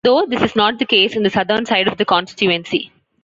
Though 0.03 0.25
this 0.25 0.41
is 0.41 0.55
not 0.55 0.79
the 0.79 0.85
case 0.87 1.15
in 1.15 1.21
the 1.21 1.29
southern 1.29 1.67
side 1.67 1.87
of 1.87 1.99
the 1.99 2.05
constituency. 2.05 2.91